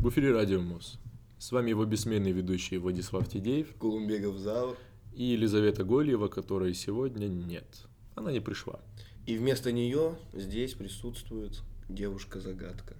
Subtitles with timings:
[0.00, 0.98] В эфире Радио МОЗ.
[1.38, 4.78] С вами его бессменный ведущий Владислав Тидеев Кулумбегов Заур.
[5.12, 7.66] и Елизавета Гольева, которой сегодня нет.
[8.14, 8.80] Она не пришла.
[9.26, 11.60] И вместо нее здесь присутствует
[11.90, 12.96] девушка-загадка.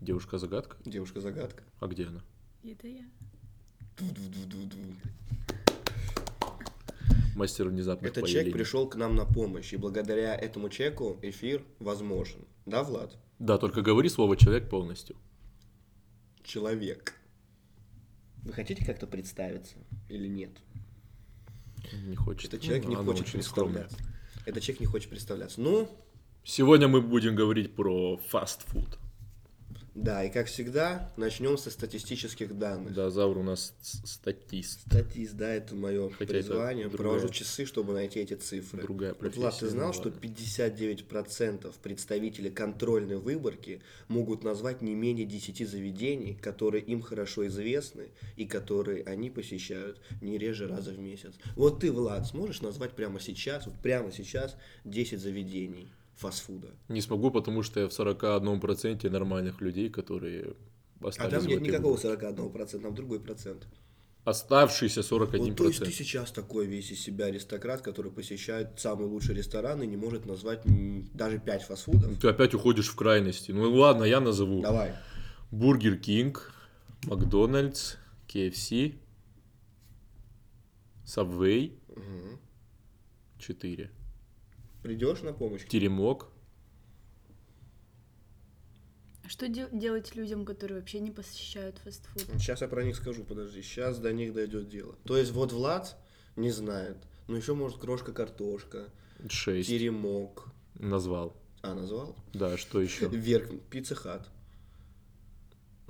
[0.00, 0.76] Девушка-загадка?
[0.84, 1.62] Девушка-загадка.
[1.78, 2.24] А где она?
[2.64, 3.04] Это я.
[7.36, 12.40] Мастер внезапных Этот человек пришел к нам на помощь, и благодаря этому человеку эфир возможен.
[12.66, 13.16] Да, Влад?
[13.38, 15.16] Да, только говори слово «человек» полностью.
[16.42, 17.14] Человек.
[18.42, 19.76] Вы хотите как-то представиться
[20.08, 20.50] или нет?
[21.92, 22.52] Не хочет.
[22.54, 23.84] Этот человек Ну, не хочет очень скромная.
[23.84, 24.14] представляться.
[24.46, 25.60] Этот человек не хочет представляться.
[25.60, 25.88] Ну,
[26.44, 28.98] Сегодня мы будем говорить про фастфуд.
[30.02, 32.94] Да, и как всегда, начнем со статистических данных.
[32.94, 34.80] Да, Заур у нас статист.
[34.82, 36.86] Статист, да, это мое Хотя призвание.
[36.86, 38.82] это Провожу другая- часы, чтобы найти эти цифры.
[38.82, 40.20] другая Вот, Влад, ты профессия, знал, что ладно.
[40.20, 48.44] 59% представителей контрольной выборки могут назвать не менее 10 заведений, которые им хорошо известны и
[48.46, 51.34] которые они посещают не реже раза в месяц.
[51.56, 55.88] Вот ты, Влад, сможешь назвать прямо сейчас, вот прямо сейчас 10 заведений
[56.18, 56.68] фастфуда?
[56.88, 60.54] Не смогу, потому что я в 41% нормальных людей, которые
[61.00, 62.26] А остались там в нет никакого выборке.
[62.26, 63.66] 41%, там другой процент.
[64.24, 65.38] Оставшийся 41%.
[65.38, 69.82] Вот, то есть ты сейчас такой весь из себя аристократ, который посещает самый лучший ресторан
[69.82, 70.60] и не может назвать
[71.14, 72.18] даже 5 фастфудов?
[72.18, 73.52] Ты опять уходишь в крайности.
[73.52, 74.60] Ну ладно, я назову.
[74.60, 74.94] Давай.
[75.50, 76.52] Бургер Кинг,
[77.04, 77.94] Макдональдс,
[78.28, 78.96] KFC,
[81.06, 81.72] Subway,
[83.38, 83.90] 4.
[84.88, 85.66] Придешь на помощь?
[85.68, 86.28] Теремок.
[89.22, 92.22] А что де- делать людям, которые вообще не посещают фастфуд?
[92.38, 93.60] Сейчас я про них скажу, подожди.
[93.60, 94.96] Сейчас до них дойдет дело.
[95.04, 95.98] То есть вот Влад
[96.36, 96.96] не знает.
[97.26, 98.88] Ну еще может крошка-картошка,
[99.28, 99.68] 6.
[99.68, 100.46] теремок.
[100.76, 101.36] Назвал.
[101.60, 102.16] А, назвал?
[102.32, 103.08] Да, что еще?
[103.10, 104.26] Вверх, пицца хат.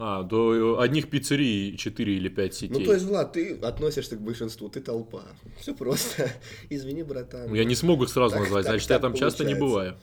[0.01, 2.71] А, до одних пиццерий 4 или 5 сетей.
[2.79, 5.25] Ну, то есть, Влад, ты относишься к большинству, ты толпа.
[5.59, 6.31] Все просто.
[6.71, 7.49] Извини, братан.
[7.49, 9.57] Ну, Я не смогу их сразу Так- назвать, так- значит, я так там часто не
[9.57, 9.67] получается.
[9.67, 9.97] бываю.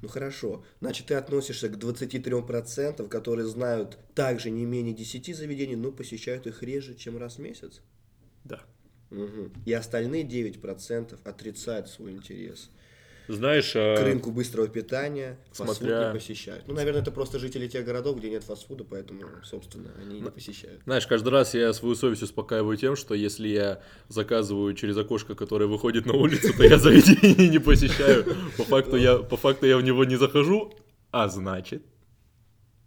[0.00, 0.64] Ну хорошо.
[0.80, 6.62] Значит, ты относишься к 23%, которые знают также не менее 10 заведений, но посещают их
[6.62, 7.82] реже, чем раз в месяц.
[8.44, 8.60] Да.
[9.10, 9.52] Мгм.
[9.66, 12.70] И остальные 9% отрицают свой интерес
[13.34, 16.68] Знаешь, к а, рынку быстрого питания, фастфуд смотря- не посещают.
[16.68, 20.82] Ну, наверное, это просто жители тех городов, где нет фастфуда, поэтому, собственно, они не посещают.
[20.84, 25.66] знаешь, каждый раз я свою совесть успокаиваю тем, что если я заказываю через окошко, которое
[25.66, 28.24] выходит на улицу, то я заведение не посещаю.
[28.56, 30.72] По факту я, по факту я в него не захожу,
[31.10, 31.82] а значит...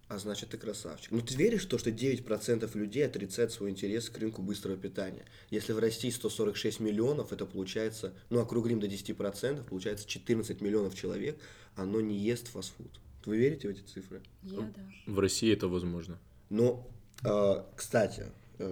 [0.08, 1.12] А значит, ты красавчик.
[1.12, 5.26] Ну, ты веришь в то, что 9% людей отрицают свой интерес к рынку быстрого питания?
[5.50, 11.40] Если в России 146 миллионов, это получается, ну, округлим до 10%, получается 14 миллионов человек,
[11.76, 13.00] оно не ест фастфуд.
[13.26, 14.22] Вы верите в эти цифры?
[14.44, 14.82] Я да.
[15.08, 16.20] В России это возможно.
[16.50, 16.88] Но,
[17.24, 18.26] э, кстати,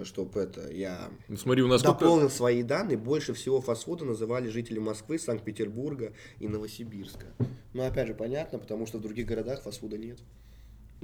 [0.04, 1.98] чтобы это, я Ну, смотри, у нас сколько...
[1.98, 7.26] дополнил свои данные, больше всего фастфуда называли жители Москвы, Санкт-Петербурга и Новосибирска.
[7.72, 10.20] Ну, опять же, понятно, потому что в других городах фастфуда нет.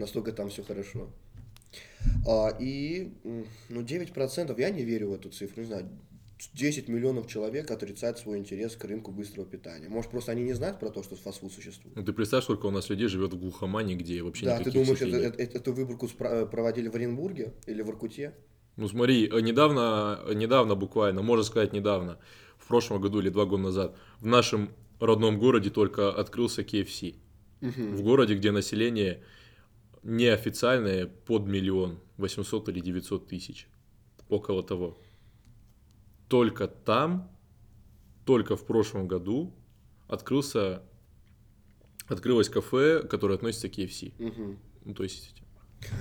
[0.00, 1.11] Настолько там все хорошо.
[2.27, 3.12] А, и,
[3.69, 5.88] ну, 9%, я не верю в эту цифру, не знаю,
[6.55, 9.91] 10 миллионов человек отрицают свой интерес к рынку быстрого питания.
[9.91, 11.94] Может, просто они не знают про то, что фастфуд существует?
[11.97, 14.81] Ну, ты представь, сколько у нас людей живет в глухомане, где вообще да, ты никаких
[14.83, 18.32] думаешь, сетей это- это- эту выборку спра- проводили в Оренбурге или в Иркуте?
[18.77, 22.19] Ну смотри, э, недавно, э, недавно буквально, можно сказать недавно,
[22.56, 27.17] в прошлом году или два года назад, в нашем родном городе только открылся KFC.
[27.61, 29.22] В городе, где население
[30.03, 33.69] неофициальное под миллион, 800 или 900 тысяч,
[34.28, 34.99] около того.
[36.28, 37.31] Только там,
[38.25, 39.53] только в прошлом году
[40.09, 40.83] открылся,
[42.06, 44.12] открылось кафе, которое относится к KFC.
[44.19, 44.59] Мгм.
[44.84, 45.34] Ну, то есть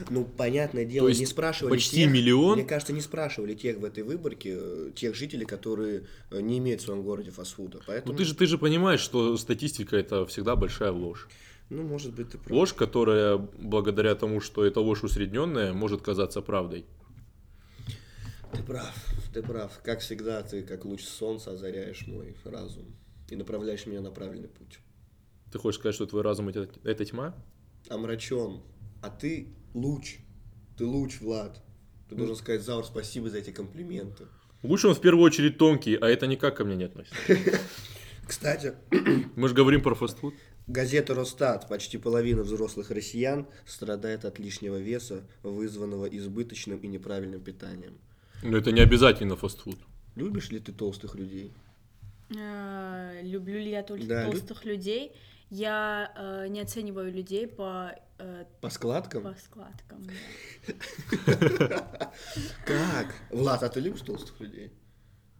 [0.10, 2.60] Ну, понятное дело, есть не спрашивали почти тех, миллион?
[2.60, 6.82] Мне кажется, не спрашивали тех в этой выборке, э, тех жителей, которые э, не имеют
[6.82, 7.80] в своем городе фастфуда.
[7.88, 11.28] Поэтому, Ну ты же, ты же понимаешь, что статистика это всегда большая ложь.
[11.70, 12.52] Ну, может быть, ты прав.
[12.52, 16.86] Ложь, которая благодаря тому, что это ложь усредненная, может казаться правдой.
[18.52, 18.96] Ты прав,
[19.34, 19.80] ты прав.
[19.84, 22.96] Как всегда, ты как луч солнца озаряешь мой разум
[23.30, 24.80] и направляешь меня на правильный путь.
[25.52, 27.36] Ты хочешь сказать, что твой разум это, это тьма?
[27.90, 28.62] Омрачен,
[29.02, 30.18] а ты луч.
[30.78, 31.62] Ты луч, Влад.
[32.10, 34.26] Ты должен сказать, Заур, спасибо за эти комплименты.
[34.64, 37.16] Лучше он в первую очередь тонкий, а это никак ко мне не относится.
[38.28, 38.74] Кстати,
[39.36, 40.34] Мы же говорим про фастфуд.
[40.74, 41.68] Газета «Росстат».
[41.68, 47.98] Почти половина взрослых россиян страдает от лишнего веса, вызванного избыточным и неправильным питанием.
[48.44, 49.80] Но это не обязательно фастфуд.
[50.16, 51.52] Любишь ли ты толстых людей?
[52.40, 55.12] А, Люблю ли я Да, лю- толстых людей?
[55.50, 59.24] Я э, не оцениваю людей по э, По складкам?
[59.24, 60.06] по складкам.
[62.66, 63.16] Как?
[63.32, 64.72] Влад, а ты любишь толстых людей?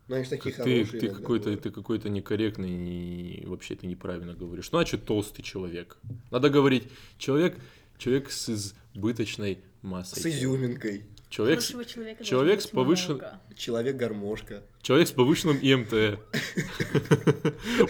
[0.10, 4.72] Знаешь, такие Ты, хорошие ты какой-то, ты какой-то некорректный, и вообще ты неправильно говоришь.
[4.72, 5.98] Ну, а что толстый человек?
[6.32, 6.86] Надо говорить,
[7.20, 7.56] человек,
[8.00, 10.20] человек с избыточной массой.
[10.20, 11.04] С изюминкой.
[11.30, 13.40] Человек, с- Хорошего человека человек с быть повышен- много.
[13.56, 14.64] Человек-гармошка.
[14.82, 16.20] человек с повышенным ИМТ.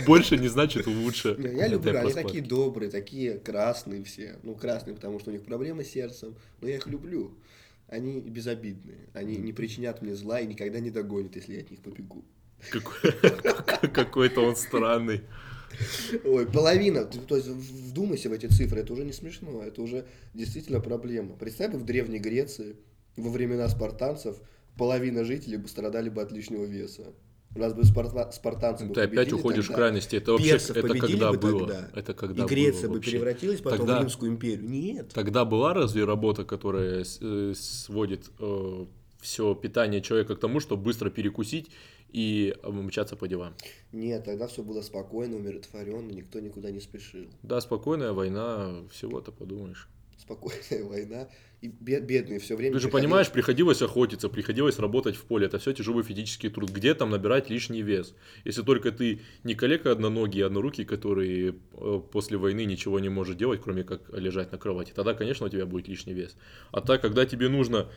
[0.06, 1.36] Больше не значит лучше.
[1.38, 4.38] Не, Я Это люблю, они такие добрые, такие красные все.
[4.44, 7.34] Ну, красные, потому что у них проблемы с сердцем, но я их люблю.
[7.90, 11.82] Они безобидные, они не причинят мне зла и никогда не догонят, если я от них
[11.82, 12.24] побегу.
[12.70, 13.12] Какой-
[13.94, 15.22] Какой-то он странный.
[16.24, 20.80] Ой, половина, то есть вдумайся в эти цифры, это уже не смешно, это уже действительно
[20.82, 21.36] проблема.
[21.36, 22.76] Представь бы в Древней Греции,
[23.16, 24.38] во времена спартанцев,
[24.78, 27.14] половина жителей бы страдали бы от лишнего веса.
[27.56, 30.16] Раз бы спарта- спартанцы бы Ты опять уходишь в тогда, крайности.
[30.18, 31.60] Это вообще персов это когда бы было?
[31.68, 33.12] тогда, Это когда и Греция было бы вообще?
[33.12, 34.70] превратилась потом Тогда- в Римскую империю.
[34.70, 35.10] Нет.
[35.14, 38.30] Тогда была разве работа, которая э, сводит
[39.20, 41.70] все питание человека к тому, чтобы быстро перекусить
[42.12, 43.56] и э, мчаться по делам?
[43.92, 47.26] Нет, тогда все было спокойно, умиротворенно, никто никуда не спешил.
[47.42, 49.90] Да, спокойная война, всего-то подумаешь.
[50.20, 51.28] Спокойная война.
[51.62, 52.74] И бе- бедные все время.
[52.74, 55.46] Ты же приходили- понимаешь, приходилось охотиться, приходилось работать в поле.
[55.46, 56.70] Это все тяжелый физический труд.
[56.72, 58.16] Где там набирать лишний вес?
[58.46, 63.60] Если только ты не коллега одноногий, однорукий, который э, после войны ничего не может делать,
[63.62, 66.38] кроме как лежать на кровати, тогда, конечно, у тебя будет лишний вес.
[66.72, 67.90] А так, когда тебе нужно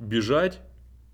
[0.00, 0.60] бежать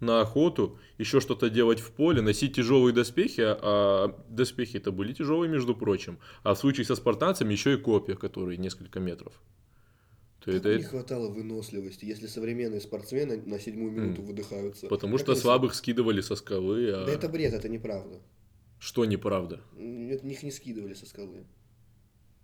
[0.00, 5.12] на охоту, еще что-то делать в поле, носить тяжелые доспехи, а- а доспехи это были
[5.12, 6.18] тяжелые, между прочим.
[6.42, 9.34] А в случае со спартанцами еще и копья, которые несколько метров.
[10.44, 14.88] То Как это- не хватало выносливости, если современные спортсмены на седьмую минуту выдыхаются.
[14.88, 18.20] Потому Как что слабых скидывали со скалы, а Да это бред, это неправда.
[18.78, 19.60] что неправда?
[19.78, 21.44] М, это- Их не скидывали со скалы.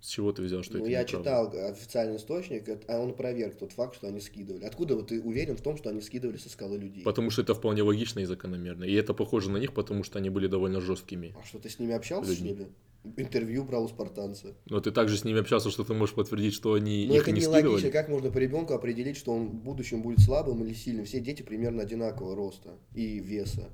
[0.00, 1.29] С чего ты взял, что ну, это я неправда?
[1.52, 4.64] читал официальный источник, а он проверк тот факт, что они скидывали.
[4.64, 7.02] Откуда вот ты уверен в том, что они скидывали со скалы людей?
[7.05, 8.85] Потому что это вполне логично и закономерно.
[8.85, 11.35] И это похоже на них, потому что они были довольно жесткими.
[11.38, 12.49] А что, ты с ними общался, Людьми.
[12.55, 12.69] что ли?
[13.17, 14.55] Интервью брал у спартанца.
[14.67, 17.32] Но ты также с ними общался, что ты можешь подтвердить, что они Но их это
[17.32, 17.67] не скидывали.
[17.67, 17.91] логично.
[17.91, 21.06] Как можно по ребенку определить, что он в будущем будет слабым или сильным?
[21.06, 23.70] Все дети примерно одинакового роста и веса.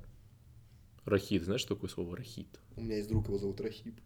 [1.03, 2.47] Рахит, знаешь, что такое слово рахит?
[2.75, 3.99] У меня есть друг, его зовут Рахип.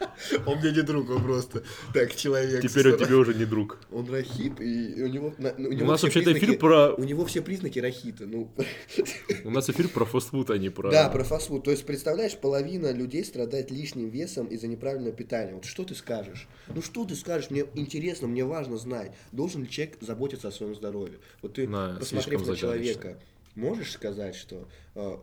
[0.46, 1.62] Он мне не друг, он просто
[1.94, 2.62] так человек.
[2.62, 3.78] Теперь он тебе уже не друг.
[3.92, 5.34] Он Рахип, и у него...
[5.38, 6.94] на- у У него нас все вообще-то эфир про...
[6.94, 8.26] У него все признаки Рахита.
[8.26, 8.50] Ну,
[9.44, 10.90] У нас эфир про фастфуд, а не про...
[10.90, 11.64] да, про фастфуд.
[11.64, 15.54] То есть, представляешь, половина людей страдает лишним весом из-за неправильного питания.
[15.54, 16.48] Вот что ты скажешь?
[16.74, 17.50] Ну, что ты скажешь?
[17.50, 21.18] Мне интересно, мне важно знать, должен ли человек заботиться о своем здоровье.
[21.42, 23.18] Вот ты, Да, посмотрев на человека,
[23.54, 25.16] можешь сказать, что э,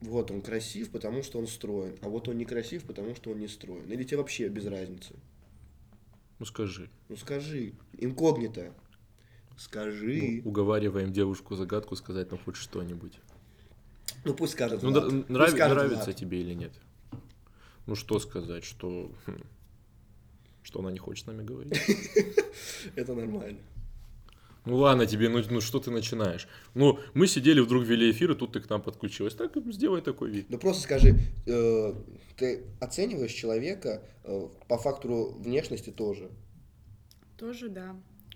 [0.00, 3.48] вот он красив, потому что он строен, а вот он некрасив, потому что он не
[3.48, 3.90] строен?
[3.90, 5.14] Или тебе вообще без разницы?
[6.38, 6.90] Ну скажи.
[7.08, 7.72] Ну, скажи.
[7.98, 8.74] Инкогнито.
[9.56, 10.40] Скажи.
[10.44, 13.18] Ну, уговариваем девушку загадку сказать нам хоть что-нибудь.
[14.24, 15.04] Ну, пусть скажет Ну, Влад.
[15.04, 16.16] нрав- Пусть скажет нравится Влад.
[16.16, 16.72] тебе или нет?
[17.86, 19.12] Ну что сказать, что...
[19.26, 19.42] хм,
[20.62, 21.72] Что она не хочет с нами говорить?
[22.96, 23.58] Это нормально.
[24.66, 26.48] Ну ладно тебе, ну, ну что ты начинаешь?
[26.72, 29.34] Ну, мы сидели, вдруг вели эфир, и тут ты к нам подключилась.
[29.34, 30.46] Так, сделай такой вид.
[30.48, 31.94] Ну просто скажи, э,
[32.36, 36.30] ты оцениваешь человека э, по фактору внешности тоже.
[37.36, 37.94] Тоже, да,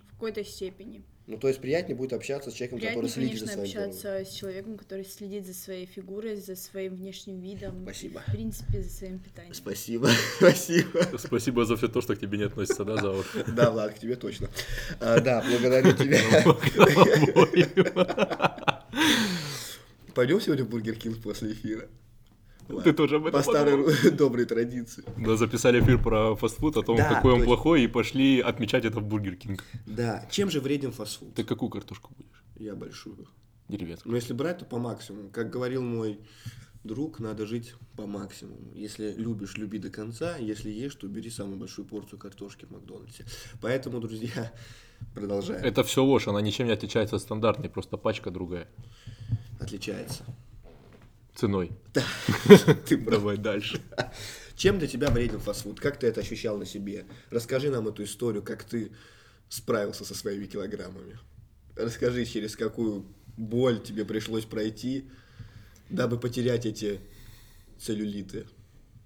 [0.08, 1.02] в какой-то степени.
[1.28, 3.90] Ну, то есть приятнее будет общаться с человеком, Приятнее, который следит за конечно, своим здоровьем.
[3.90, 7.82] общаться с человеком, который следит за своей фигурой, за своим внешним видом.
[7.82, 8.22] Спасибо.
[8.26, 9.52] В принципе, за своим питанием.
[9.52, 10.08] Спасибо,
[10.38, 11.18] спасибо.
[11.18, 13.26] Спасибо за все то, что к тебе не относится, да, Заур?
[13.48, 14.48] Да, Влад, к тебе точно.
[15.00, 16.18] А, да, благодарю тебя.
[20.14, 21.88] Пойдем сегодня в Бургер Кинг после эфира?
[22.84, 25.04] Ты тоже об этом По старой доброй традиции.
[25.16, 29.00] Да, записали эфир про фастфуд, о том, Да, какой он плохой, и пошли отмечать это
[29.00, 29.64] в Бургер Кинг.
[29.86, 31.34] Да, чем же вреден фастфуд?
[31.34, 32.44] Ты какую картошку будешь?
[32.56, 33.26] Я большую.
[33.68, 34.10] Деревенскую.
[34.10, 35.30] Но если брать, то по максимуму.
[35.30, 36.20] Как говорил мой
[36.84, 38.72] друг, надо жить по максимуму.
[38.74, 40.36] Если любишь, люби до конца.
[40.36, 43.24] Если ешь, то бери самую большую порцию картошки в Макдональдсе.
[43.60, 44.52] Поэтому, друзья,
[45.14, 45.64] продолжаем.
[45.64, 48.68] Это все ложь, она ничем не отличается от стандартной, просто пачка другая.
[49.60, 50.24] Отличается.
[51.38, 51.70] Ценой.
[52.88, 53.20] Ты прав.
[53.20, 53.80] Давай дальше.
[54.56, 55.78] Чем для тебя вреден фастфуд?
[55.78, 57.04] Как ты это ощущал на себе?
[57.30, 58.90] Расскажи нам эту историю, как ты
[59.48, 61.16] справился со своими килограммами.
[61.76, 63.04] Расскажи, через какую
[63.36, 65.04] боль тебе пришлось пройти,
[65.90, 66.98] дабы потерять эти
[67.78, 68.46] целлюлиты.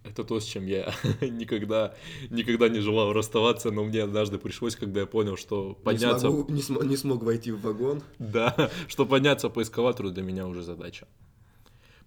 [0.03, 1.95] Это то, с чем я никогда,
[2.31, 6.29] никогда не желал расставаться, но мне однажды пришлось, когда я понял, что Не, подняться...
[6.29, 8.03] смогу- не, см- не смог войти в вагон.
[8.19, 11.07] Да, что подняться по эскалатору для меня уже задача.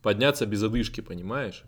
[0.06, 1.64] Подняться без одышки, понимаешь?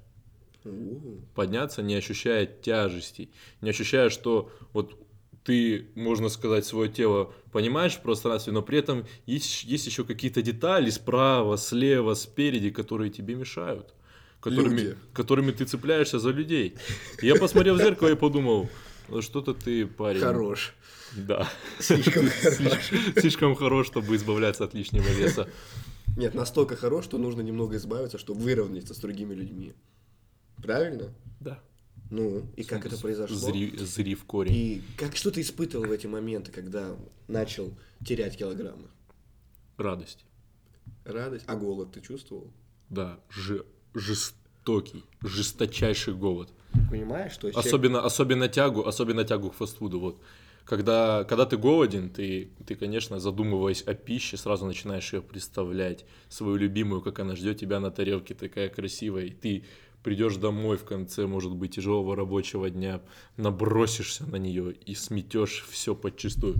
[1.33, 4.93] Подняться, не ощущая тяжести, не ощущая, что вот
[5.43, 10.43] ты, можно сказать, свое тело понимаешь в пространстве, но при этом есть, есть еще какие-то
[10.43, 13.95] детали справа, слева, спереди, которые тебе мешают.
[14.39, 14.97] Которыми, Люди.
[15.13, 16.75] которыми ты цепляешься за людей.
[17.23, 18.69] Я посмотрел в зеркало и подумал,
[19.09, 20.21] «Ну, что-то ты, парень.
[20.21, 20.75] Хорош.
[21.15, 21.49] Да.
[21.79, 22.91] Слишком хорош.
[23.17, 25.49] Слишком хорош, чтобы избавляться от лишнего веса.
[26.17, 29.73] Нет, настолько хорош, что нужно немного избавиться, чтобы выровняться с другими людьми.
[30.61, 31.13] Правильно?
[31.39, 31.59] Да.
[32.09, 33.35] Ну, и как это произошло?
[33.37, 34.53] Зри, зри в корень.
[34.53, 36.95] И как что ты испытывал в эти моменты, когда
[37.27, 37.71] начал
[38.05, 38.87] терять килограммы?
[39.77, 40.25] Радость.
[41.05, 41.45] Радость?
[41.47, 42.51] А голод ты чувствовал?
[42.89, 43.19] Да.
[43.29, 46.49] Ж- жестокий, жесточайший голод.
[46.89, 49.99] Понимаешь, что человек- Особенно, особенно тягу, особенно тягу к фастфуду.
[49.99, 50.19] Вот.
[50.67, 56.57] Когда, когда ты голоден, ты, ты, конечно, задумываясь о пище, сразу начинаешь ее представлять, свою
[56.57, 59.63] любимую, как она ждет тебя на тарелке, такая красивая, и ты
[60.03, 63.01] придешь домой в конце, может быть, тяжелого рабочего дня,
[63.37, 66.55] набросишься на нее и сметешь все подчистую.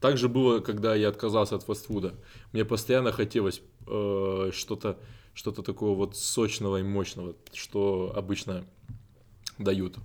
[0.00, 2.14] Так же было, когда я отказался от фастфуда.
[2.52, 4.98] Мне постоянно хотелось э, что-то
[5.34, 8.64] что такого вот сочного и мощного, что обычно
[9.58, 9.98] дают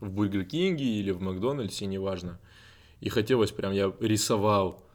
[0.00, 2.40] в Бургер Кинге или в Макдональдсе, неважно.
[3.00, 4.88] И хотелось прям, я рисовал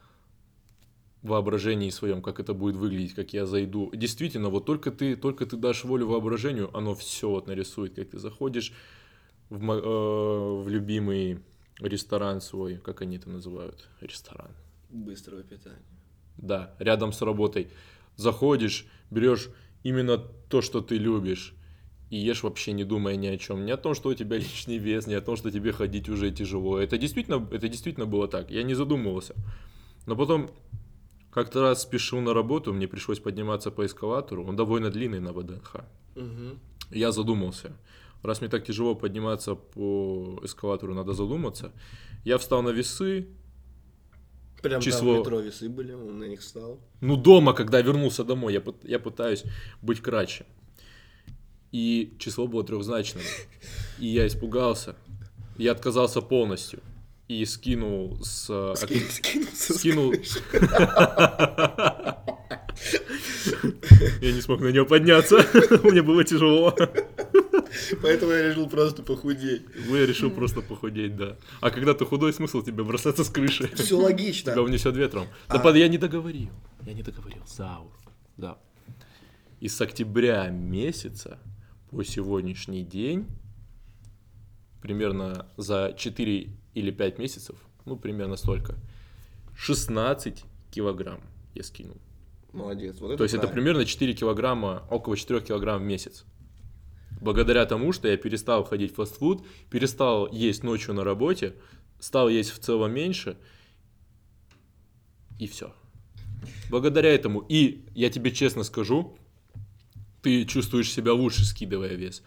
[1.23, 3.89] воображении своем, как это будет выглядеть, как я зайду.
[3.93, 8.19] Действительно, вот только ты, только ты дашь волю воображению, оно все вот нарисует, как ты
[8.19, 8.73] заходишь
[9.49, 11.39] в, э, в любимый
[11.79, 14.51] ресторан свой, как они это называют, ресторан.
[14.89, 15.81] быстрого питания.
[16.37, 17.69] Да, рядом с работой.
[18.15, 19.49] Заходишь, берешь
[19.83, 21.55] именно то, что ты любишь,
[22.09, 23.65] и ешь вообще не думая ни о чем.
[23.65, 26.31] Не о том, что у тебя лишний вес, не о том, что тебе ходить уже
[26.31, 26.79] тяжело.
[26.79, 28.51] Это действительно, это действительно было так.
[28.51, 29.33] Я не задумывался.
[30.05, 30.49] Но потом
[31.31, 34.45] как-то раз спешил на работу, мне пришлось подниматься по эскалатору.
[34.45, 35.75] Он довольно длинный на ВДНХ.
[36.15, 36.59] Мгм.
[36.91, 37.71] Я задумался.
[38.21, 41.71] Раз мне так тяжело подниматься по эскалатору, надо задуматься.
[42.25, 43.27] Я встал на весы,
[44.61, 46.79] Прям Число- там метро весы были, он на них встал.
[47.01, 49.43] Ну, дома, когда вернулся домой, я, я пытаюсь
[49.81, 50.45] быть краче.
[51.73, 53.23] И число было трехзначным.
[53.99, 54.95] И я испугался.
[55.57, 56.79] Я отказался полностью.
[57.27, 58.47] И скинул с...
[58.49, 60.13] э, Скин- скинулся с скинул...
[64.21, 65.37] Я не смог на нее подняться.
[65.83, 66.75] Мне было тяжело.
[68.01, 69.63] Поэтому я решил просто похудеть.
[69.89, 71.37] Я решил просто похудеть, да.
[71.61, 73.69] А когда ты худой, смысл тебе бросаться с крыши?
[73.75, 74.51] Все логично.
[74.51, 75.27] Тебя унесет ветром.
[75.49, 76.49] Да А- под- я не договорил.
[76.85, 77.41] Я не договорил.
[77.47, 77.91] Заур.
[78.37, 78.57] Да.
[79.59, 81.39] И с октября месяца
[81.93, 83.27] по сегодняшний день,
[84.81, 88.75] примерно за 4 или 5 месяцев, ну, примерно столько,
[89.55, 91.21] 16 килограмм
[91.53, 91.97] я скинул.
[92.51, 92.99] Молодец.
[92.99, 93.61] Вот То есть это правильно.
[93.61, 96.25] примерно 4 килограмма, около 4 килограмм в месяц.
[97.21, 101.55] Благодаря тому, что я перестал ходить в фастфуд, перестал есть ночью на работе,
[101.99, 103.37] стал есть в целом меньше,
[105.39, 105.73] и все.
[106.69, 109.17] Благодаря этому, и я тебе честно скажу,
[110.23, 112.23] ты чувствуешь себя лучше, скидывая вес.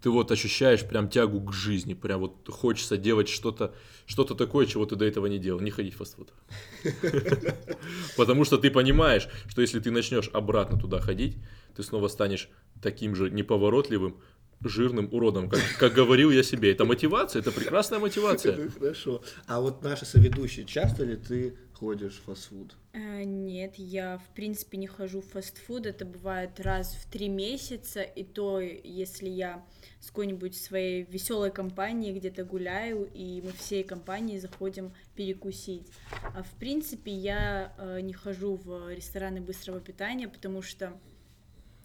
[0.00, 3.74] Ты вот ощущаешь прям тягу к жизни, прям вот хочется делать что-то
[4.06, 6.32] что такое, чего ты до этого не делал, не ходить в фастфуд.
[8.16, 11.36] Потому что ты понимаешь, что если ты начнешь обратно туда ходить,
[11.76, 12.48] ты снова станешь
[12.80, 14.16] таким же неповоротливым,
[14.64, 16.72] жирным уродом, как, как говорил я себе.
[16.72, 18.56] Это мотивация, это прекрасная мотивация.
[18.58, 19.22] Ну, Хорошо.
[19.46, 22.74] А вот наши соведущие, часто ли ты ходишь в фастфуд?
[22.92, 28.02] Э, Нет, я в принципе не хожу в фастфуд, это бывает раз в три месяца,
[28.02, 29.64] и то, если я
[30.00, 35.86] с какой-нибудь своей веселой компанией где-то гуляю, и мы всей компанией заходим перекусить.
[36.34, 40.98] А в принципе я э, не хожу в рестораны быстрого питания, потому что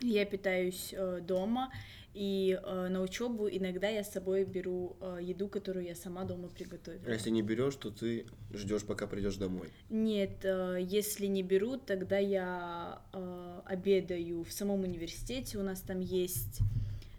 [0.02, 1.72] я питаюсь э, дома,
[2.14, 6.48] и э, на учебу иногда я с собой беру э, еду, которую я сама дома
[6.48, 7.04] приготовила.
[7.08, 9.70] А если не берешь, то ты ждешь, пока придешь домой.
[9.90, 15.58] Нет, э, если не берут, тогда я э, обедаю в самом университете.
[15.58, 16.60] У нас там есть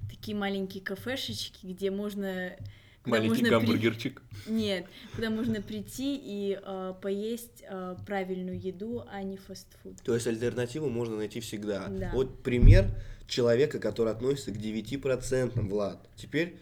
[0.09, 2.57] такие маленькие кафешечки, где можно...
[3.05, 4.23] куда Маленький можно при- гамбургерчик.
[4.49, 10.01] Нет, куда можно прийти и э, поесть э, правильную еду, а не фастфуд.
[10.03, 11.87] То есть альтернативу можно найти всегда.
[11.89, 12.11] Да.
[12.15, 12.87] Вот пример
[13.29, 16.09] человека, который относится к 9%, Влад.
[16.17, 16.59] Теперь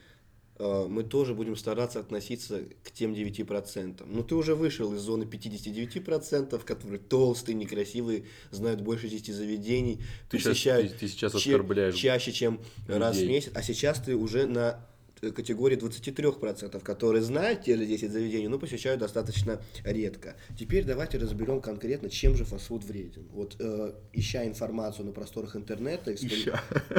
[0.58, 4.04] э, мы тоже будем стараться относиться к тем 9%.
[4.06, 10.38] Ну, ты уже вышел из зоны 59%, которые толстые, некрасивые, знают больше 10 заведений, Ты
[10.38, 11.94] сейчас, ты, ты сейчас оскорбляешь.
[11.94, 13.34] чаще, чем раз в людей.
[13.34, 13.52] месяц.
[13.54, 14.84] А сейчас ты уже на
[15.30, 20.34] категории 23%, которые знают те же 10 заведений, но посещают достаточно редко.
[20.58, 23.28] Теперь давайте разберем конкретно, чем же фастфуд вреден.
[23.30, 26.12] Вот э, ища информацию на просторах интернета...
[26.12, 26.52] экспери-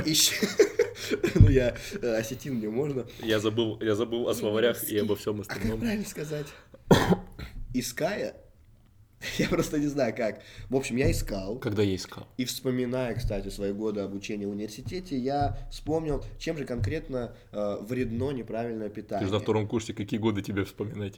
[0.05, 0.35] Ища.
[1.35, 3.05] Ну, я э, осетин, мне можно.
[3.21, 5.79] Я забыл, я забыл о словарях и обо всем остальном.
[5.81, 6.47] правильно сказать?
[7.73, 8.35] иская,
[9.37, 10.41] я просто не знаю как.
[10.69, 11.57] В общем, я искал.
[11.59, 12.27] Когда я искал.
[12.37, 18.31] И вспоминая, кстати, свои годы обучения в университете, я вспомнил, чем же конкретно э, вредно
[18.31, 19.25] неправильное питание.
[19.25, 21.15] Ты же на втором курсе, какие годы тебе вспоминать?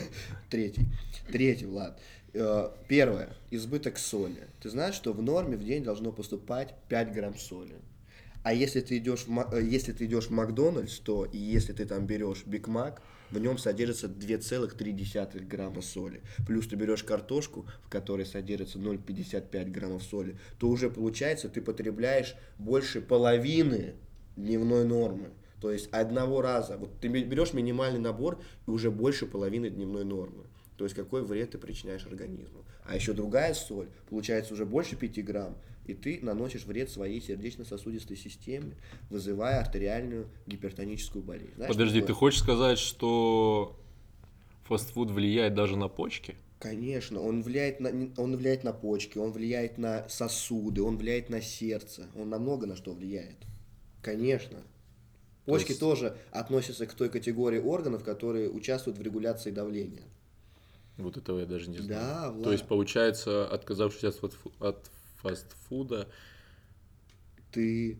[0.50, 0.86] Третий.
[1.30, 1.98] Третий, Влад.
[2.34, 3.30] Э, Первое.
[3.50, 4.48] Избыток соли.
[4.60, 7.76] Ты знаешь, что в норме в день должно поступать 5 грамм соли.
[8.46, 12.06] А если ты идешь э, если ты идешь в Макдональдс, то и если ты там
[12.06, 16.20] берешь Биг Мак, в нем содержится 2,3 грамма соли.
[16.46, 22.36] Плюс ты берешь картошку, в которой содержится 0,55 граммов соли, то уже получается ты потребляешь
[22.56, 23.94] больше половины
[24.36, 25.30] дневной нормы.
[25.60, 26.76] То есть одного раза.
[26.76, 30.44] Вот ты берешь минимальный набор и уже больше половины дневной нормы.
[30.76, 32.64] То есть какой вред ты причиняешь организму.
[32.84, 38.16] А еще другая соль, получается уже больше 5 грамм, и ты наносишь вред своей сердечно-сосудистой
[38.16, 38.72] системе,
[39.10, 41.54] вызывая артериальную гипертоническую болезнь.
[41.56, 42.06] Знаешь, Подожди, такое?
[42.08, 43.76] ты хочешь сказать, что
[44.64, 46.36] фастфуд влияет даже на почки?
[46.58, 51.40] Конечно, он влияет на, он влияет на почки, он влияет на сосуды, он влияет на
[51.40, 53.36] сердце, он на много на что влияет.
[54.02, 54.58] Конечно.
[55.44, 60.02] Почки есть- тоже относятся к той категории органов, которые участвуют в регуляции давления.
[60.96, 61.88] Вот этого я даже не знаю.
[61.90, 62.44] Да, Влад.
[62.44, 64.90] То есть, получается, отказавшись от, фастфу- от
[65.22, 66.08] фастфуда,
[67.52, 67.98] ты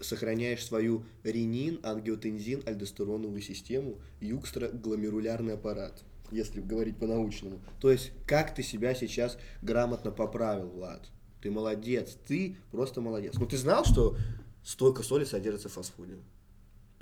[0.00, 7.60] сохраняешь свою ренин, ангиотензин, альдостероновую систему и укстрагломерулярный аппарат, если говорить по-научному.
[7.80, 11.08] То есть, как ты себя сейчас грамотно поправил, Влад?
[11.40, 13.34] Ты молодец, ты просто молодец.
[13.34, 14.16] Ну, ты знал, что
[14.64, 16.16] столько соли содержится в фастфуде?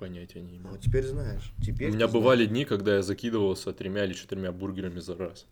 [0.01, 0.69] понятия не имею.
[0.71, 1.53] вот теперь знаешь.
[1.63, 2.13] Теперь У меня знаешь.
[2.13, 5.47] бывали дни, когда я закидывался тремя или четырьмя бургерами за раз.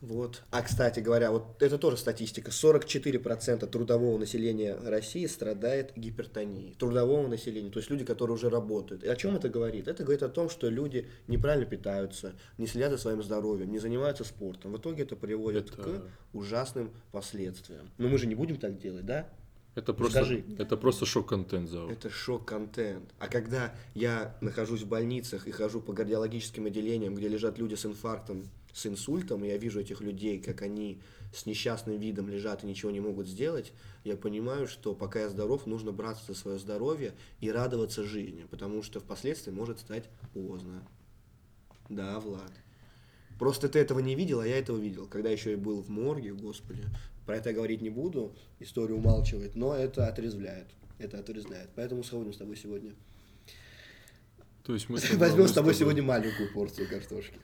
[0.00, 0.42] Вот.
[0.50, 2.50] А, кстати говоря, вот это тоже статистика.
[2.50, 6.74] 44% трудового населения России страдает гипертонией.
[6.78, 9.02] Трудового населения, то есть люди, которые уже работают.
[9.02, 9.88] И о чем это говорит?
[9.88, 14.24] Это говорит о том, что люди неправильно питаются, не следят за своим здоровьем, не занимаются
[14.24, 14.72] спортом.
[14.72, 16.02] В итоге это приводит Это- к
[16.32, 17.90] ужасным последствиям.
[17.98, 19.28] Но мы же не будем так делать, да?
[19.74, 20.44] Это просто, Скажи.
[20.58, 21.88] это просто шок-контент зал.
[21.88, 23.04] Это шок-контент.
[23.20, 27.86] А когда я нахожусь в больницах и хожу по кардиологическим отделениям, где лежат люди с
[27.86, 31.00] инфарктом, с инсультом, и я вижу этих людей, как они
[31.34, 33.72] с несчастным видом лежат и ничего не могут сделать,
[34.04, 38.82] я понимаю, что пока я здоров, нужно браться за свое здоровье и радоваться жизни, потому
[38.82, 40.86] что впоследствии может стать поздно.
[41.88, 42.52] Да, Влад.
[43.38, 45.06] Просто ты этого не видел, а я этого видел.
[45.06, 46.84] Когда еще и был в морге, господи.
[47.26, 50.66] Про это я говорить не буду, история умалчивает, но это отрезвляет.
[50.98, 51.68] Это отрезвляет.
[51.74, 52.94] Поэтому сходим с тобой сегодня.
[54.64, 57.38] То есть мы с тобой- Возьмем мы с тобой сегодня маленькую порцию картошки.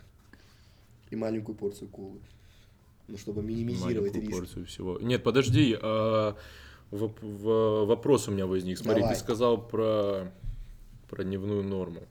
[1.15, 2.19] И маленькую порцию колы.
[3.07, 4.33] Ну, чтобы минимизировать маленькую риск.
[4.33, 4.99] порцию всего.
[4.99, 6.37] Нет, подожди, а,
[6.91, 8.79] воп- в- вопрос у меня возник.
[8.79, 9.15] Смотри, Давай.
[9.15, 10.33] ты сказал про,
[11.09, 12.03] про дневную норму.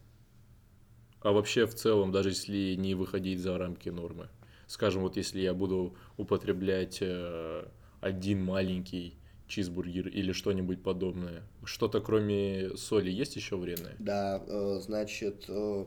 [1.21, 4.29] А вообще в целом, даже если не выходить за рамки нормы,
[4.67, 7.65] скажем, вот если я буду употреблять э,
[7.99, 9.15] один маленький
[9.47, 13.95] чизбургер или что-нибудь подобное, что-то кроме соли есть еще вредное?
[13.99, 15.85] Да, э, значит, э,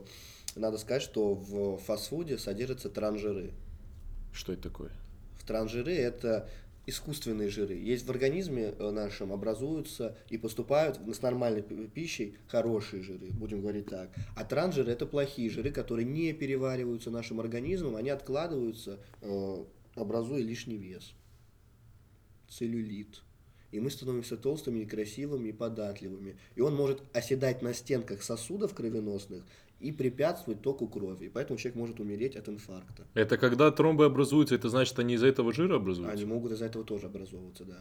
[0.55, 3.51] надо сказать, что в фастфуде содержатся транжиры.
[4.33, 4.91] Что это такое?
[5.39, 6.49] В транжиры это
[6.87, 7.75] искусственные жиры.
[7.75, 13.61] Есть в организме э, нашем образуются и поступают с нормальной пи- пищей хорошие жиры, будем
[13.61, 14.09] говорить так.
[14.35, 19.63] А транжиры это плохие жиры, которые не перевариваются нашим организмом, они откладываются, э,
[19.95, 21.11] образуя лишний вес.
[22.49, 23.21] Целлюлит.
[23.71, 26.37] И мы становимся толстыми, некрасивыми и податливыми.
[26.55, 29.43] И он может оседать на стенках сосудов кровеносных
[29.79, 31.25] и препятствовать току крови.
[31.25, 33.05] И поэтому человек может умереть от инфаркта.
[33.13, 36.13] Это когда тромбы образуются, это значит, они из-за этого жира образуются?
[36.13, 37.79] Они могут из-за этого тоже образовываться, да.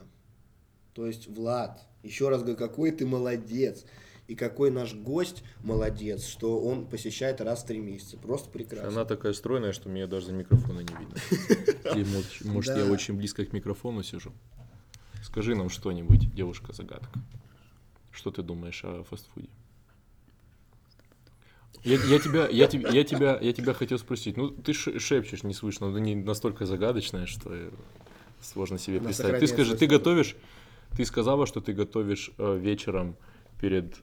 [0.93, 3.85] То есть, Влад, еще раз говорю, какой ты молодец.
[4.29, 8.17] И какой наш гость молодец, что он посещает раз в три месяца.
[8.17, 8.89] Просто прекрасно.
[8.89, 12.53] Она такая стройная, что меня даже за микрофона не видно.
[12.53, 14.33] Может, я очень близко к микрофону сижу.
[15.23, 17.21] Скажи нам что-нибудь, девушка-загадка.
[18.11, 19.49] Что ты думаешь о фастфуде?
[21.85, 24.37] Я, я тебя, я, тебя, я, тебя, я тебя хотел спросить.
[24.37, 27.71] Ну, ты шепчешь, не слышно, но не настолько загадочное, что
[28.41, 29.41] сложно себе представить.
[29.41, 30.37] Ты скажи, ты готовишь,
[30.97, 33.17] ты сказала, что ты готовишь э, вечером
[33.61, 33.97] перед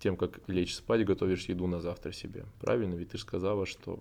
[0.00, 2.44] тем, как лечь спать, готовишь еду на завтра себе.
[2.60, 2.94] Правильно?
[2.94, 4.00] Ведь ты же сказала, что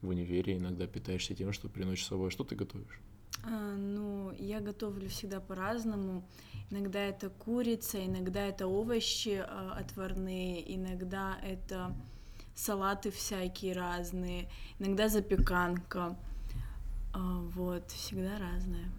[0.00, 2.30] в универе иногда питаешься тем, что приносишь с собой.
[2.30, 3.00] Что ты готовишь?
[3.44, 6.24] А, ну, я готовлю всегда по-разному.
[6.70, 11.94] Иногда это курица, иногда это овощи а, отварные, иногда это
[12.54, 16.16] салаты всякие разные, иногда запеканка.
[17.12, 17.18] А,
[17.54, 18.90] вот, всегда разное.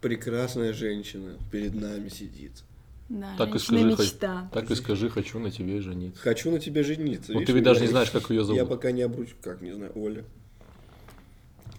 [0.00, 2.64] Прекрасная женщина перед нами сидит.
[3.08, 4.50] Да, Так и женщина скажи, мечта.
[4.52, 6.20] Так и скажи, хочу на тебе жениться.
[6.20, 7.32] Хочу на тебе жениться.
[7.32, 8.68] Вот Видишь, ты ведь даже не знаешь, как ее Я зовут.
[8.68, 9.30] пока не обруч...
[9.40, 10.24] Как, не знаю, Оля.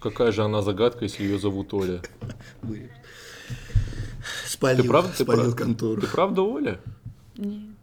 [0.02, 2.02] Какая же она загадка, если ее зовут Оля?
[4.46, 6.02] Спалил, Ты правда- ты спалил прав- контору.
[6.02, 6.80] Ты правда Оля?
[7.36, 7.78] Нет.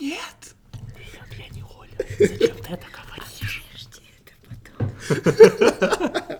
[0.00, 0.54] Нет.
[1.36, 1.90] Я не Оля.
[2.18, 3.62] Зачем ты это говоришь?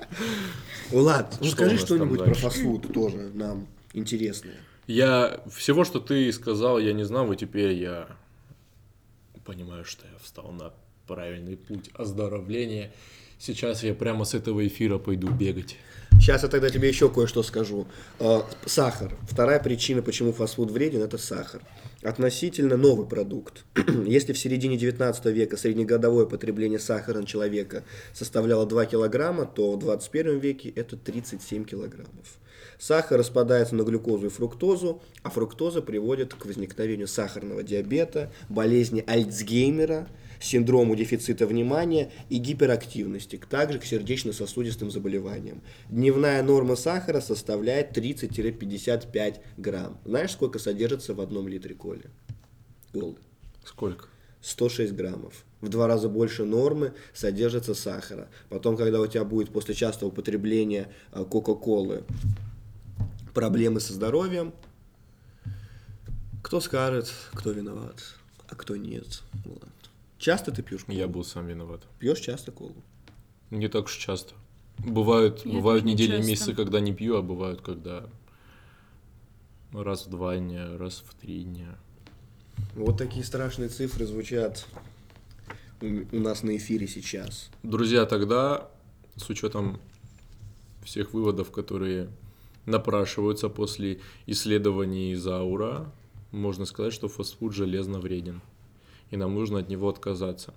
[0.91, 4.57] Влад, ну Что у скажи что-нибудь про фастфуд тоже нам интересное.
[4.87, 8.09] Я всего, что ты сказал, я не знал, и теперь я
[9.45, 10.73] понимаю, что я встал на
[11.07, 12.93] правильный путь оздоровления.
[13.39, 15.77] Сейчас я прямо с этого эфира пойду бегать.
[16.19, 17.87] Сейчас я тогда тебе еще кое-что скажу.
[18.19, 19.15] Э, Сахар.
[19.31, 21.63] Вторая причина, почему фастфуд вреден, это сахар.
[22.03, 23.65] Относительно новый продукт.
[24.07, 29.79] Если в середине 19 века среднегодовое потребление сахара на человека составляло 2 килограмма, то в
[29.79, 32.39] 21 веке это 37 килограммов.
[32.79, 40.09] Сахар распадается на глюкозу и фруктозу, а фруктоза приводит к возникновению сахарного диабета, болезни Альцгеймера,
[40.41, 45.63] синдрому дефицита внимания и гиперактивности, также к сердечно-сосудистым заболеваниям.
[45.89, 49.99] Дневная норма сахара составляет 30-55 грамм.
[50.05, 52.05] Знаешь, сколько содержится в одном литре коли?
[52.93, 53.19] Голд.
[53.65, 54.07] Сколько?
[54.41, 55.45] 106 граммов.
[55.61, 58.29] В два раза больше нормы содержится сахара.
[58.49, 62.05] Потом, когда у тебя будет после частого употребления э, Кока-Колы
[63.35, 64.55] проблемы со здоровьем,
[66.43, 68.03] кто скажет, кто виноват,
[68.49, 69.23] а кто нет.
[69.45, 69.69] Вот.
[70.19, 70.99] Часто ты пьешь колу?
[70.99, 71.83] Я был сам виноват.
[71.99, 72.75] Пьешь часто колу?
[73.51, 74.35] Не так уж часто.
[74.79, 76.29] Бывают, Я бывают недели, часто.
[76.29, 78.07] месяцы, когда не пью, а бывают, когда
[79.73, 81.79] раз в два дня, раз в три дня.
[82.75, 84.67] Вот такие страшные цифры звучат
[85.81, 87.51] у, у нас на эфире сейчас.
[87.63, 88.69] Друзья, тогда,
[89.17, 89.81] с учетом
[90.85, 92.09] всех выводов, которые
[92.67, 95.93] напрашиваются после исследований Заура,
[96.33, 98.41] можно сказать, что фастфуд железно вреден.
[99.11, 100.55] И нам нужно от него отказаться.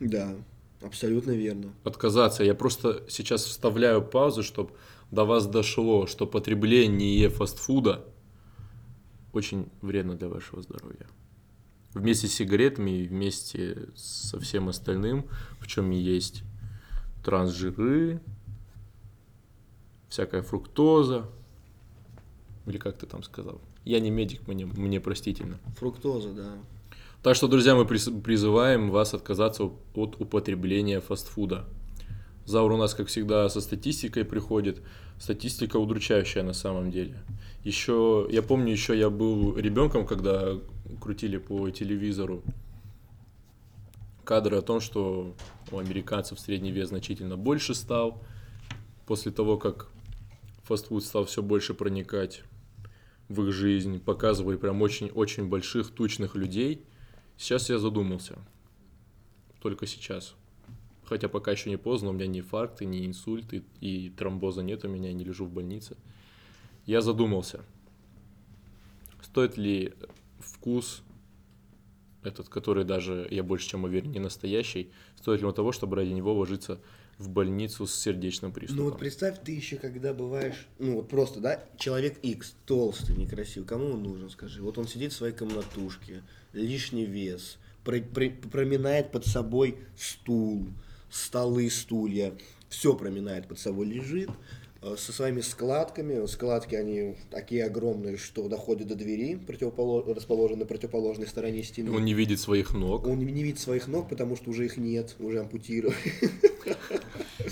[0.00, 0.34] Да,
[0.82, 1.72] абсолютно верно.
[1.84, 2.44] Отказаться.
[2.44, 4.72] Я просто сейчас вставляю паузу, чтобы
[5.10, 8.04] до вас дошло, что потребление фастфуда
[9.32, 11.06] очень вредно для вашего здоровья.
[11.94, 15.26] Вместе с сигаретами и вместе со всем остальным,
[15.60, 16.42] в чем есть
[17.24, 18.20] трансжиры,
[20.08, 21.26] всякая фруктоза,
[22.66, 23.60] или как ты там сказал.
[23.84, 25.58] Я не медик, мне, мне простительно.
[25.78, 26.52] Фруктоза, да.
[27.22, 31.64] Так что, друзья, мы призываем вас отказаться от употребления фастфуда.
[32.44, 34.82] Заур у нас, как всегда, со статистикой приходит.
[35.20, 37.22] Статистика удручающая на самом деле.
[37.62, 40.58] Еще, я помню, еще я был ребенком, когда
[41.00, 42.42] крутили по телевизору
[44.24, 45.34] кадры о том, что
[45.70, 48.20] у американцев средний вес значительно больше стал.
[49.06, 49.88] После того, как
[50.64, 52.42] фастфуд стал все больше проникать
[53.28, 56.84] в их жизнь, показывали прям очень-очень больших, тучных людей.
[57.36, 58.38] Сейчас я задумался.
[59.60, 60.34] Только сейчас.
[61.04, 64.88] Хотя пока еще не поздно, у меня ни инфаркты, ни инсульты, и тромбоза нет у
[64.88, 65.96] меня, я не лежу в больнице.
[66.86, 67.64] Я задумался,
[69.22, 69.94] стоит ли
[70.40, 71.02] вкус
[72.22, 76.10] этот, который даже, я больше чем уверен, не настоящий, стоит ли он того, чтобы ради
[76.10, 76.80] него ложиться
[77.18, 78.84] в больницу с сердечным приступом?
[78.84, 83.66] Ну вот представь, ты еще когда бываешь, ну вот просто, да, человек X, толстый, некрасивый,
[83.66, 84.62] кому он нужен, скажи?
[84.62, 86.22] Вот он сидит в своей комнатушке,
[86.52, 90.66] лишний вес, про- про- проминает под собой стул,
[91.10, 92.32] столы, стулья,
[92.68, 94.30] все проминает под собой, лежит
[94.96, 101.26] со своими складками, складки они такие огромные, что доходят до двери, противополо- расположенной на противоположной
[101.26, 101.92] стороне стены.
[101.92, 103.06] Он не видит своих ног.
[103.06, 105.96] Он не видит своих ног, потому что уже их нет, уже ампутировали.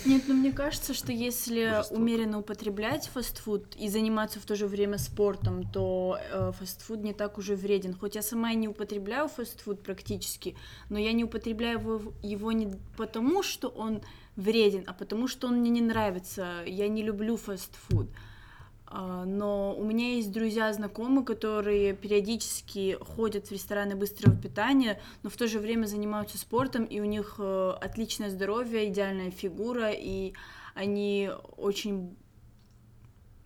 [0.05, 1.99] Нет, но мне кажется, что если Жестоко.
[1.99, 7.39] умеренно употреблять фастфуд и заниматься в то же время спортом, то э, фастфуд не так
[7.39, 7.95] уже вреден.
[7.95, 10.57] Хоть я сама и не употребляю фастфуд практически,
[10.89, 14.03] но я не употребляю его, его не потому, что он
[14.41, 16.63] вреден, а потому что он мне не нравится.
[16.67, 18.09] Я не люблю фастфуд.
[18.93, 25.37] Но у меня есть друзья, знакомые, которые периодически ходят в рестораны быстрого питания, но в
[25.37, 30.33] то же время занимаются спортом, и у них э, отличное здоровье, идеальная фигура, и
[30.75, 32.17] они очень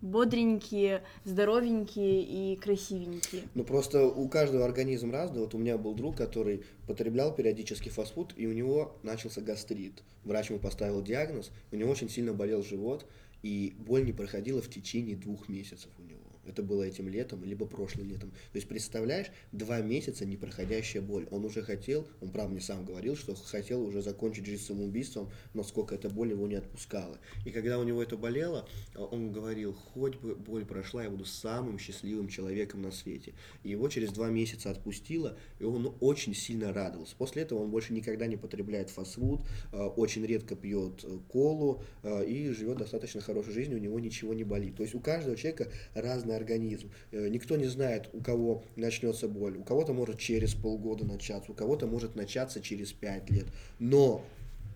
[0.05, 3.43] бодренькие, здоровенькие и красивенькие.
[3.55, 5.41] Ну просто у каждого организм разный.
[5.41, 10.03] Вот у меня был друг, который потреблял периодически фастфуд, и у него начался гастрит.
[10.25, 13.07] Врач ему поставил диагноз, у него очень сильно болел живот,
[13.43, 16.14] и боль не проходила в течение двух месяцев у него.
[16.47, 18.31] Это было этим летом, либо прошлым летом.
[18.31, 21.27] То есть, представляешь, два месяца непроходящая боль.
[21.31, 25.63] Он уже хотел, он, правда, мне сам говорил, что хотел уже закончить жизнь самоубийством, но
[25.63, 27.19] сколько эта боль его не отпускала.
[27.45, 31.79] И когда у него это болело, он говорил, хоть бы боль прошла, я буду самым
[31.79, 33.35] счастливым человеком на свете.
[33.63, 37.15] И его через два месяца отпустило, и он очень сильно радовался.
[37.17, 39.41] После этого он больше никогда не потребляет фастфуд,
[39.73, 44.35] э, очень редко пьет э, колу э, и живет достаточно хорошей жизнью, у него ничего
[44.35, 44.77] не болит.
[44.77, 46.91] То есть у каждого человека разная разный организм.
[47.13, 49.57] Э, никто не знает, у кого начнется боль.
[49.57, 53.47] У кого-то может через полгода начаться, у кого-то может начаться через 5 лет.
[53.79, 54.25] Но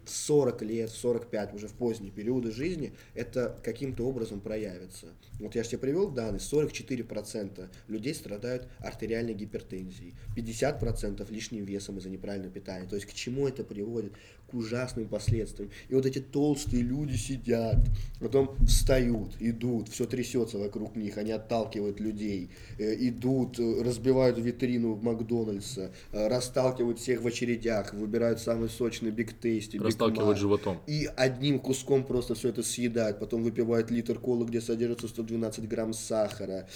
[0.06, 5.08] 40 лет, 45, уже в поздние периоды жизни, это каким-то образом проявится.
[5.38, 12.10] Вот я же тебе привел данные, 44% людей страдают артериальной гипертензией, 50% лишним весом из-за
[12.10, 12.88] неправильного питания.
[12.88, 14.12] То есть к чему это приводит?
[14.50, 15.70] К ужасным последствиям.
[15.88, 17.76] И вот эти толстые люди сидят,
[18.18, 24.96] потом встают, идут, все трясется вокруг них, они отталкивают людей, э, идут, э, разбивают витрину
[24.96, 30.80] Макдональдса, э, расталкивают всех в очередях, выбирают самый сочный биг тейсти, Расталкивают животом.
[30.86, 35.92] И одним куском просто все это съедают, потом выпивают литр колы, где содержится 112 грамм
[35.92, 36.68] сахара.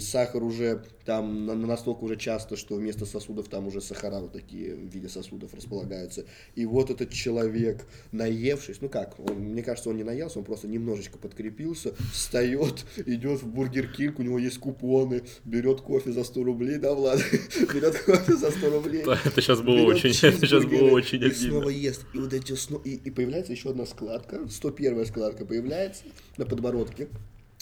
[0.00, 4.92] Сахар уже там настолько уже часто, что вместо сосудов там уже сахара вот такие в
[4.92, 6.24] виде сосудов располагаются.
[6.54, 10.68] И вот этот человек, наевшись, ну как, он, мне кажется, он не наелся, он просто
[10.68, 16.44] немножечко подкрепился, встает, идет в Бургер Кинг, у него есть купоны, берет кофе за 100
[16.44, 17.20] рублей, да, Влад?
[17.74, 19.02] Берет кофе за 100 рублей.
[19.02, 22.04] Это сейчас было очень, это сейчас было очень И снова ест.
[22.14, 22.54] И вот эти
[22.84, 26.04] и, и появляется еще одна складка, 101 складка появляется
[26.36, 27.08] на подбородке.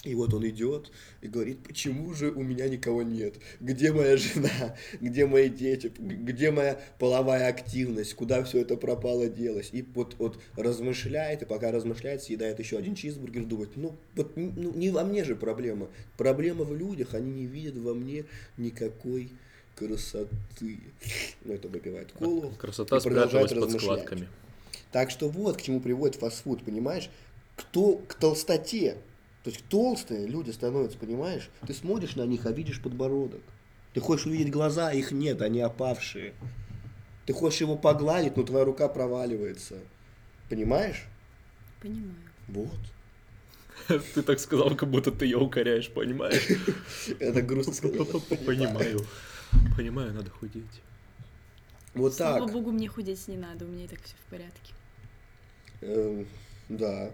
[0.05, 3.35] И вот он идет и говорит, почему же у меня никого нет?
[3.59, 4.77] Где моя жена?
[5.01, 5.93] Где мои дети?
[5.99, 8.15] Где моя половая активность?
[8.15, 9.71] Куда все это пропало делось?
[9.73, 14.73] И вот, вот размышляет, и пока размышляет, съедает еще один чизбургер, думает, ну, вот ну,
[14.73, 15.89] не во мне же проблема.
[16.17, 18.25] Проблема в людях, они не видят во мне
[18.57, 19.31] никакой
[19.75, 20.79] красоты.
[21.45, 22.53] Ну, это выпивает колу.
[22.57, 24.29] Красота спряталась под складками.
[24.93, 27.11] Так что вот к чему приводит фастфуд, понимаешь?
[27.57, 28.97] Кто к толстоте
[29.49, 31.49] то есть толстые люди становятся, понимаешь?
[31.67, 33.41] Ты смотришь на них, а видишь подбородок.
[33.95, 36.35] Ты хочешь увидеть глаза, а их нет, они опавшие.
[37.25, 39.79] Ты хочешь его погладить, но твоя рука проваливается.
[40.51, 41.07] Понимаешь?
[41.81, 42.29] Понимаю.
[42.49, 42.79] Вот.
[44.15, 46.47] Ты так сказал, как будто ты ее укоряешь, понимаешь?
[47.19, 49.01] Это грустно Понимаю.
[49.79, 50.83] Понимаю, надо худеть.
[51.95, 52.37] Вот так.
[52.37, 54.75] Слава богу, мне худеть не надо, у меня и так все в порядке.
[55.81, 56.29] Эм,
[56.69, 57.13] да.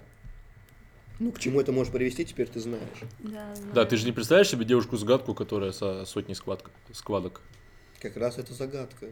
[1.21, 2.83] Ну, к чему это может привести, теперь ты знаешь.
[3.21, 3.73] Да, знаю.
[3.75, 7.41] да, ты же не представляешь себе девушку-загадку, которая со сотней складок, складок.
[8.01, 9.07] Как раз это загадка.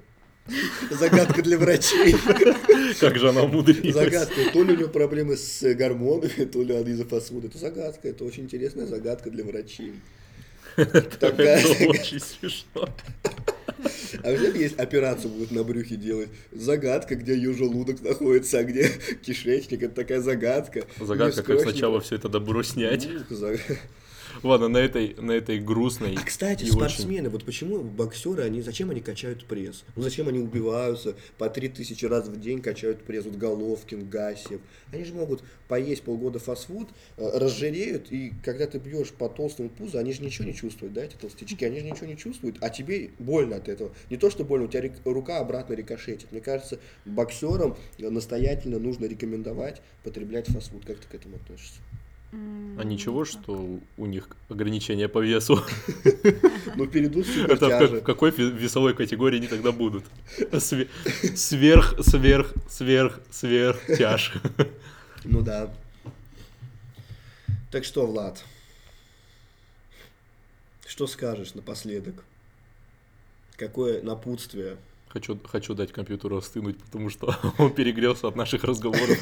[0.91, 2.15] Загадка для врачей.
[3.01, 3.95] Как же она умудрилась.
[3.95, 4.35] Загадка.
[4.53, 7.47] То ли у нее проблемы с гормонами, то ли из-за фастфуда.
[7.47, 8.09] Это загадка.
[8.09, 9.95] Это очень интересная загадка для врачей.
[10.77, 11.61] Такая...
[11.61, 12.89] Это очень смешно.
[14.23, 16.29] А вообще есть операцию будут на брюхе делать.
[16.53, 18.91] Загадка, где ее желудок находится, а где
[19.23, 19.83] кишечник.
[19.83, 20.85] Это такая загадка.
[21.01, 23.09] Загадка, как сначала все это добро снять.
[24.43, 26.17] Ладно, на этой, на этой грустной.
[26.17, 27.31] А кстати, спортсмены, очень...
[27.31, 29.85] вот почему боксеры, они зачем они качают пресс?
[29.95, 33.25] Ну зачем они убиваются по 3000 раз в день качают пресс?
[33.25, 34.61] Вот Головкин, Гасев.
[34.93, 39.99] Они же могут поесть полгода фастфуд, э, разжиреют, и когда ты бьешь по толстому пузу,
[39.99, 43.11] они же ничего не чувствуют, да, эти толстячки, они же ничего не чувствуют, а тебе
[43.19, 43.93] больно от этого.
[44.11, 46.33] Не то, что больно, у тебя рука обратно рикошетит.
[46.33, 50.85] Мне кажется, боксерам настоятельно нужно рекомендовать потреблять фастфуд.
[50.85, 51.81] Как ты к этому относишься?
[52.33, 55.63] А ничего, что у них ограничения по весу?
[56.75, 60.05] Ну, перейдут Это в какой весовой категории они тогда будут?
[60.59, 64.33] Сверх, сверх, сверх, сверх тяж.
[65.25, 65.73] Ну да.
[67.71, 68.43] Так что, Влад,
[70.85, 72.25] что скажешь напоследок?
[73.57, 74.79] Какое напутствие?
[75.09, 79.19] Хочу, хочу дать компьютеру остынуть, потому что он перегрелся от наших разговоров.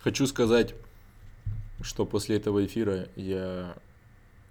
[0.00, 0.74] Хочу сказать
[1.80, 3.76] что после этого эфира я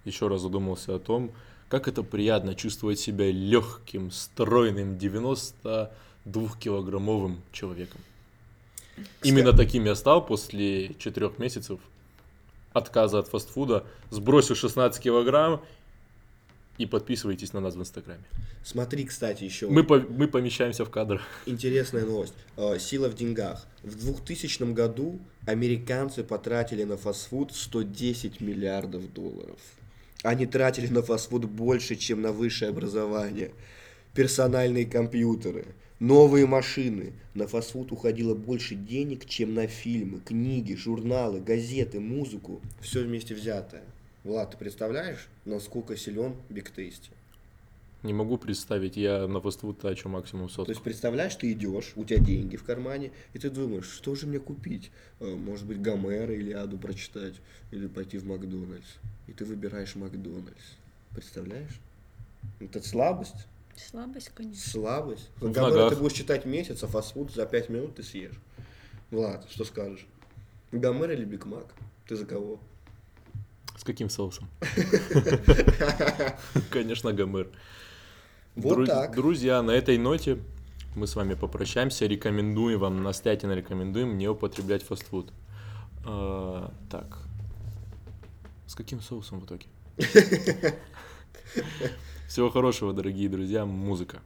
[0.04, 1.32] еще раз задумался о том,
[1.70, 8.02] как это приятно чувствовать себя легким, стройным, 92-килограммовым человеком.
[9.24, 11.80] Именно таким я стал после четырех месяцев
[12.72, 13.86] отказа от фастфуда.
[14.10, 15.62] Сбросил 16 килограмм
[16.78, 18.24] и подписывайтесь на нас в Инстаграме.
[18.64, 19.68] Смотри, кстати, еще.
[19.68, 21.22] Мы, по, мы помещаемся в кадр.
[21.46, 22.34] Интересная новость.
[22.58, 23.66] Э, сила в деньгах.
[23.84, 29.60] В 2000 году американцы потратили на фастфуд 110 миллиардов долларов.
[30.24, 33.52] Они тратили на фастфуд больше, чем на высшее образование.
[34.14, 35.66] Персональные компьютеры,
[36.00, 37.14] новые машины.
[37.36, 42.62] На фастфуд уходило больше денег, чем на фильмы, книги, журналы, газеты, музыку.
[42.82, 43.84] Все вместе взятое.
[44.26, 47.12] Влад, ты представляешь, насколько силен Биг Тейсти?
[48.02, 50.72] Не могу представить, я на фастфуд трачу максимум То сотку.
[50.72, 54.40] есть, представляешь, ты идешь, у тебя деньги в кармане, и ты думаешь, что же мне
[54.40, 54.92] купить?
[55.20, 57.36] Э, Может быть, Гомера или Аду прочитать,
[57.70, 58.88] или пойти в Макдональдс.
[59.28, 60.74] И ты выбираешь Макдональдс.
[61.12, 61.80] Представляешь?
[62.60, 63.48] Это слабость.
[63.76, 64.72] Слабость, конечно.
[64.72, 65.30] Слабость.
[65.40, 68.40] Гомера ты будешь читать месяц, а фастфуд за 5 минут ты съешь.
[69.12, 70.08] Влад, что скажешь?
[70.72, 71.74] Гомер или Биг Мак?
[72.08, 72.60] Ты за кого?
[73.76, 74.48] С каким соусом?
[76.70, 77.50] Конечно, Гомер.
[78.56, 79.16] Вот Друз- так.
[79.16, 80.40] Друзья, на этой ноте
[80.96, 82.06] мы с вами попрощаемся.
[82.06, 85.34] Рекомендуем вам, настоятельно рекомендуем не употреблять фастфуд.
[86.06, 87.20] А, так.
[88.66, 89.68] С каким соусом в итоге?
[92.28, 93.66] Всего хорошего, дорогие друзья.
[93.66, 94.22] Музыка.